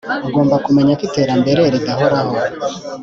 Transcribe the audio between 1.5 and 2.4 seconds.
ridahoraho